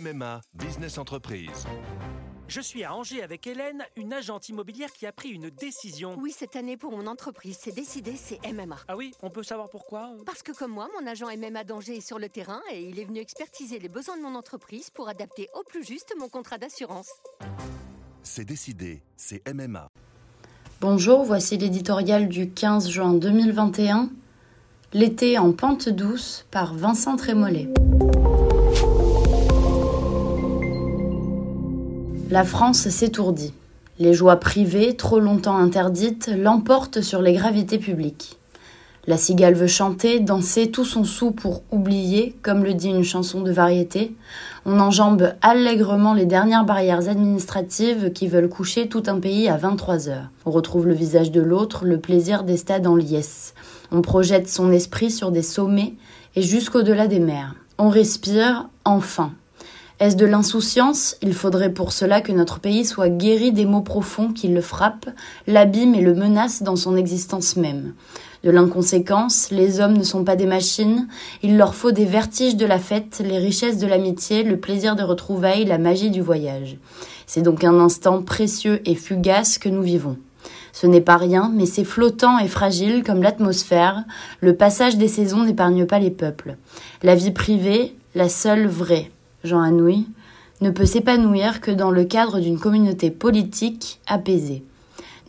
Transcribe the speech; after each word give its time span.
MMA 0.00 0.40
Business 0.54 0.96
Entreprise. 0.98 1.66
Je 2.48 2.60
suis 2.60 2.84
à 2.84 2.94
Angers 2.94 3.22
avec 3.22 3.46
Hélène, 3.46 3.84
une 3.96 4.12
agente 4.12 4.48
immobilière 4.48 4.90
qui 4.92 5.06
a 5.06 5.12
pris 5.12 5.28
une 5.28 5.50
décision. 5.50 6.16
Oui, 6.18 6.34
cette 6.36 6.56
année 6.56 6.76
pour 6.76 6.90
mon 6.92 7.06
entreprise, 7.06 7.58
c'est 7.60 7.74
décidé, 7.74 8.14
c'est 8.16 8.40
MMA. 8.50 8.76
Ah 8.88 8.96
oui, 8.96 9.12
on 9.22 9.30
peut 9.30 9.42
savoir 9.42 9.68
pourquoi? 9.68 10.12
Parce 10.24 10.42
que 10.42 10.52
comme 10.52 10.72
moi, 10.72 10.88
mon 10.98 11.06
agent 11.06 11.26
MMA 11.36 11.64
d'Angers 11.64 11.98
est 11.98 12.06
sur 12.06 12.18
le 12.18 12.28
terrain 12.28 12.60
et 12.72 12.82
il 12.82 12.98
est 12.98 13.04
venu 13.04 13.20
expertiser 13.20 13.78
les 13.78 13.88
besoins 13.88 14.16
de 14.16 14.22
mon 14.22 14.34
entreprise 14.34 14.90
pour 14.90 15.08
adapter 15.08 15.48
au 15.54 15.62
plus 15.64 15.84
juste 15.84 16.14
mon 16.18 16.28
contrat 16.28 16.58
d'assurance. 16.58 17.10
C'est 18.22 18.44
décidé, 18.44 19.02
c'est 19.16 19.42
MMA. 19.52 19.90
Bonjour, 20.80 21.24
voici 21.24 21.58
l'éditorial 21.58 22.28
du 22.28 22.50
15 22.50 22.88
juin 22.88 23.12
2021. 23.12 24.08
L'été 24.92 25.38
en 25.38 25.52
pente 25.52 25.88
douce 25.88 26.46
par 26.50 26.74
Vincent 26.74 27.16
Trémollet. 27.16 27.68
La 32.30 32.44
France 32.44 32.88
s'étourdit. 32.88 33.54
Les 33.98 34.14
joies 34.14 34.36
privées, 34.36 34.94
trop 34.94 35.18
longtemps 35.18 35.56
interdites, 35.56 36.30
l'emportent 36.32 37.00
sur 37.00 37.22
les 37.22 37.32
gravités 37.32 37.78
publiques. 37.78 38.38
La 39.08 39.16
cigale 39.16 39.54
veut 39.54 39.66
chanter, 39.66 40.20
danser 40.20 40.70
tout 40.70 40.84
son 40.84 41.02
sou 41.02 41.32
pour 41.32 41.64
oublier, 41.72 42.36
comme 42.42 42.62
le 42.62 42.74
dit 42.74 42.90
une 42.90 43.02
chanson 43.02 43.40
de 43.40 43.50
variété. 43.50 44.14
On 44.64 44.78
enjambe 44.78 45.34
allègrement 45.42 46.14
les 46.14 46.24
dernières 46.24 46.64
barrières 46.64 47.08
administratives 47.08 48.12
qui 48.12 48.28
veulent 48.28 48.48
coucher 48.48 48.88
tout 48.88 49.02
un 49.08 49.18
pays 49.18 49.48
à 49.48 49.56
23 49.56 50.08
heures. 50.08 50.30
On 50.46 50.52
retrouve 50.52 50.86
le 50.86 50.94
visage 50.94 51.32
de 51.32 51.40
l'autre, 51.40 51.84
le 51.84 51.98
plaisir 51.98 52.44
des 52.44 52.58
stades 52.58 52.86
en 52.86 52.94
liesse. 52.94 53.54
On 53.90 54.02
projette 54.02 54.48
son 54.48 54.70
esprit 54.70 55.10
sur 55.10 55.32
des 55.32 55.42
sommets 55.42 55.94
et 56.36 56.42
jusqu'au-delà 56.42 57.08
des 57.08 57.18
mers. 57.18 57.56
On 57.76 57.88
respire, 57.88 58.68
enfin. 58.84 59.32
Est-ce 60.00 60.16
de 60.16 60.24
l'insouciance? 60.24 61.16
Il 61.20 61.34
faudrait 61.34 61.74
pour 61.74 61.92
cela 61.92 62.22
que 62.22 62.32
notre 62.32 62.58
pays 62.58 62.86
soit 62.86 63.10
guéri 63.10 63.52
des 63.52 63.66
maux 63.66 63.82
profonds 63.82 64.32
qui 64.32 64.48
le 64.48 64.62
frappent, 64.62 65.10
l'abîment 65.46 65.94
et 65.94 66.00
le 66.00 66.14
menacent 66.14 66.62
dans 66.62 66.74
son 66.74 66.96
existence 66.96 67.56
même. 67.56 67.92
De 68.42 68.50
l'inconséquence, 68.50 69.50
les 69.50 69.78
hommes 69.78 69.98
ne 69.98 70.02
sont 70.02 70.24
pas 70.24 70.36
des 70.36 70.46
machines, 70.46 71.06
il 71.42 71.58
leur 71.58 71.74
faut 71.74 71.92
des 71.92 72.06
vertiges 72.06 72.56
de 72.56 72.64
la 72.64 72.78
fête, 72.78 73.20
les 73.22 73.36
richesses 73.36 73.76
de 73.76 73.86
l'amitié, 73.86 74.42
le 74.42 74.58
plaisir 74.58 74.96
de 74.96 75.02
retrouvailles, 75.02 75.66
la 75.66 75.76
magie 75.76 76.08
du 76.08 76.22
voyage. 76.22 76.78
C'est 77.26 77.42
donc 77.42 77.62
un 77.62 77.78
instant 77.78 78.22
précieux 78.22 78.80
et 78.86 78.94
fugace 78.94 79.58
que 79.58 79.68
nous 79.68 79.82
vivons. 79.82 80.16
Ce 80.72 80.86
n'est 80.86 81.02
pas 81.02 81.18
rien, 81.18 81.52
mais 81.54 81.66
c'est 81.66 81.84
flottant 81.84 82.38
et 82.38 82.48
fragile 82.48 83.02
comme 83.04 83.22
l'atmosphère. 83.22 84.04
Le 84.40 84.56
passage 84.56 84.96
des 84.96 85.08
saisons 85.08 85.44
n'épargne 85.44 85.84
pas 85.84 85.98
les 85.98 86.10
peuples. 86.10 86.56
La 87.02 87.16
vie 87.16 87.32
privée, 87.32 87.94
la 88.14 88.30
seule 88.30 88.66
vraie, 88.66 89.10
Jean 89.44 89.60
Anouilh, 89.60 90.06
ne 90.60 90.70
peut 90.70 90.86
s'épanouir 90.86 91.60
que 91.60 91.70
dans 91.70 91.90
le 91.90 92.04
cadre 92.04 92.40
d'une 92.40 92.58
communauté 92.58 93.10
politique 93.10 94.00
apaisée. 94.06 94.62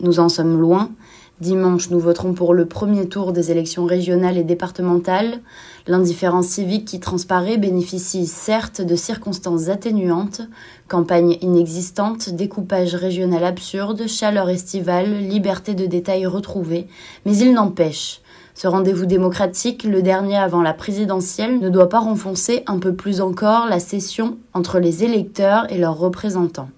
Nous 0.01 0.19
en 0.19 0.29
sommes 0.29 0.59
loin. 0.59 0.91
Dimanche, 1.39 1.89
nous 1.89 1.99
voterons 1.99 2.33
pour 2.33 2.53
le 2.53 2.67
premier 2.67 3.07
tour 3.07 3.31
des 3.31 3.49
élections 3.49 3.85
régionales 3.85 4.37
et 4.37 4.43
départementales. 4.43 5.39
L'indifférence 5.87 6.47
civique 6.47 6.85
qui 6.85 6.99
transparaît 6.99 7.57
bénéficie 7.57 8.27
certes 8.27 8.81
de 8.81 8.95
circonstances 8.95 9.69
atténuantes, 9.69 10.41
campagne 10.87 11.37
inexistante, 11.41 12.29
découpage 12.29 12.93
régional 12.93 13.43
absurde, 13.43 14.07
chaleur 14.07 14.49
estivale, 14.49 15.17
liberté 15.17 15.73
de 15.73 15.87
détail 15.87 16.27
retrouvée, 16.27 16.87
mais 17.25 17.35
il 17.37 17.53
n'empêche, 17.53 18.21
ce 18.61 18.67
rendez-vous 18.67 19.07
démocratique, 19.07 19.85
le 19.85 20.03
dernier 20.03 20.37
avant 20.37 20.61
la 20.61 20.75
présidentielle, 20.75 21.57
ne 21.57 21.69
doit 21.69 21.89
pas 21.89 21.99
renfoncer 21.99 22.61
un 22.67 22.77
peu 22.77 22.93
plus 22.93 23.19
encore 23.19 23.65
la 23.65 23.79
session 23.79 24.37
entre 24.53 24.77
les 24.77 25.03
électeurs 25.03 25.65
et 25.71 25.79
leurs 25.79 25.97
représentants. 25.97 26.69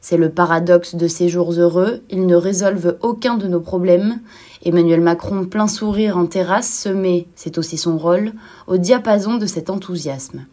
C'est 0.00 0.16
le 0.16 0.30
paradoxe 0.30 0.96
de 0.96 1.06
ces 1.06 1.28
jours 1.28 1.52
heureux, 1.52 2.02
ils 2.10 2.26
ne 2.26 2.34
résolvent 2.34 2.96
aucun 3.02 3.36
de 3.36 3.46
nos 3.46 3.60
problèmes. 3.60 4.18
Emmanuel 4.64 5.00
Macron, 5.00 5.44
plein 5.44 5.68
sourire 5.68 6.18
en 6.18 6.26
terrasse, 6.26 6.76
se 6.76 6.88
met, 6.88 7.28
c'est 7.36 7.56
aussi 7.56 7.78
son 7.78 7.98
rôle, 7.98 8.32
au 8.66 8.76
diapason 8.76 9.36
de 9.36 9.46
cet 9.46 9.70
enthousiasme. 9.70 10.46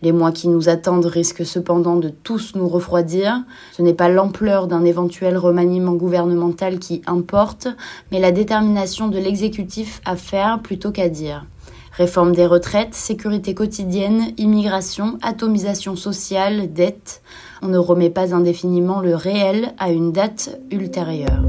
Les 0.00 0.12
mois 0.12 0.30
qui 0.30 0.48
nous 0.48 0.68
attendent 0.68 1.06
risquent 1.06 1.44
cependant 1.44 1.96
de 1.96 2.08
tous 2.08 2.54
nous 2.54 2.68
refroidir. 2.68 3.42
Ce 3.72 3.82
n'est 3.82 3.94
pas 3.94 4.08
l'ampleur 4.08 4.68
d'un 4.68 4.84
éventuel 4.84 5.36
remaniement 5.36 5.94
gouvernemental 5.94 6.78
qui 6.78 7.02
importe, 7.06 7.68
mais 8.12 8.20
la 8.20 8.30
détermination 8.30 9.08
de 9.08 9.18
l'exécutif 9.18 10.00
à 10.04 10.14
faire 10.14 10.60
plutôt 10.62 10.92
qu'à 10.92 11.08
dire. 11.08 11.46
Réforme 11.92 12.32
des 12.32 12.46
retraites, 12.46 12.94
sécurité 12.94 13.54
quotidienne, 13.54 14.32
immigration, 14.36 15.18
atomisation 15.20 15.96
sociale, 15.96 16.72
dette. 16.72 17.22
On 17.60 17.66
ne 17.66 17.78
remet 17.78 18.10
pas 18.10 18.36
indéfiniment 18.36 19.00
le 19.00 19.16
réel 19.16 19.74
à 19.78 19.90
une 19.90 20.12
date 20.12 20.60
ultérieure. 20.70 21.42